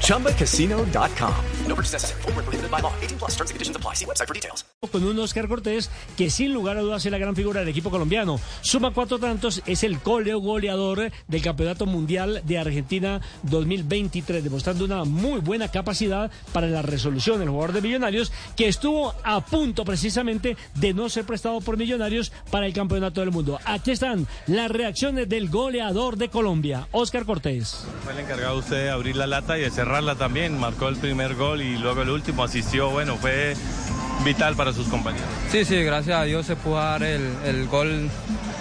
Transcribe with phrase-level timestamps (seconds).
[0.00, 1.34] ChumbaCasino.com.
[1.66, 2.22] No purchase necessary.
[2.22, 2.92] Full prohibited by law.
[3.00, 3.94] 18 plus terms and conditions apply.
[3.94, 4.64] See website for details.
[4.92, 7.90] Con un Oscar Cortés que sin lugar a dudas es la gran figura del equipo
[7.90, 8.38] colombiano.
[8.60, 15.04] Suma cuatro tantos, es el coleo goleador del Campeonato Mundial de Argentina 2023, demostrando una
[15.04, 17.40] muy buena capacidad para la resolución.
[17.40, 22.30] El jugador de Millonarios que estuvo a punto precisamente de no ser prestado por Millonarios
[22.50, 23.58] para el Campeonato del Mundo.
[23.64, 27.86] Aquí están las reacciones del goleador de Colombia, Oscar Cortés.
[28.04, 30.58] Fue el encargado usted de abrir la lata y de cerrarla también.
[30.58, 32.90] Marcó el primer gol y luego el último asistió.
[32.90, 33.54] Bueno, fue
[34.24, 35.28] vital para sus compañeros.
[35.50, 38.08] Sí, sí, gracias a Dios se pudo dar el, el gol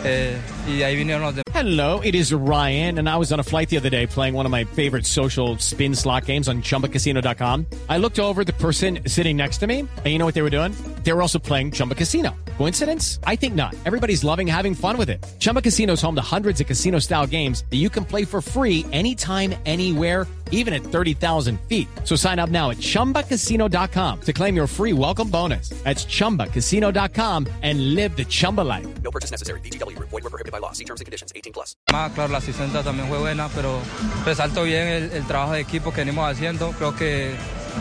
[0.04, 1.44] eh, y ahí vinieron los demás.
[1.54, 4.46] Hello, it is Ryan, and I was on a flight the other day playing one
[4.46, 7.68] of my favorite social spin slot games on chumbacasino.com.
[7.90, 10.50] I looked over the person sitting next to me, and you know what they were
[10.50, 10.74] doing?
[11.04, 12.36] They were also playing Chumba Casino.
[12.58, 13.20] Coincidence?
[13.26, 13.76] I think not.
[13.86, 15.24] Everybody's loving having fun with it.
[15.40, 18.42] Chumba Casino is home to hundreds of casino style games that you can play for
[18.42, 21.88] free anytime, anywhere, even at 30,000 feet.
[22.06, 25.70] So sign up now at chumbacasino.com to claim your free welcome bonus.
[25.84, 28.88] That's chumbacasino.com and live the Chumba life.
[29.04, 29.60] No purchase necessary.
[29.62, 30.72] DTW, void, were prohibited by law.
[30.72, 31.76] See terms and conditions 18 plus.
[31.92, 33.80] Más, claro, la asistencia también fue buena, pero
[34.26, 36.72] resalto bien el, el trabajo de equipo que venimos haciendo.
[36.78, 37.36] Creo que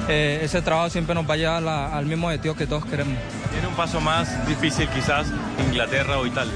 [0.09, 3.17] eh, ese trabajo siempre nos va a llevar a, al mismo objetivo que todos queremos.
[3.51, 5.27] Tiene un paso más difícil quizás
[5.69, 6.55] Inglaterra o Italia.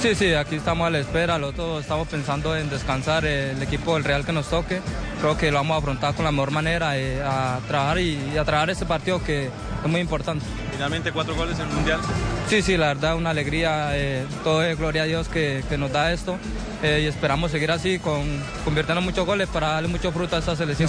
[0.00, 3.94] Sí, sí, aquí estamos a la espera, lo otro estamos pensando en descansar el equipo
[3.94, 4.80] del Real que nos toque.
[5.20, 8.38] Creo que lo vamos a afrontar con la mejor manera, eh, a trabajar y, y,
[8.38, 9.50] a trabajar este partido que
[9.84, 10.44] es muy importante.
[10.72, 12.00] Finalmente cuatro goles en el Mundial.
[12.48, 15.92] Sí, sí, la verdad una alegría, eh, todo es gloria a Dios que, que nos
[15.92, 16.38] da esto
[16.82, 18.22] eh, y esperamos seguir así, con,
[18.64, 20.88] convirtiendo muchos goles para darle mucho fruto a esta selección.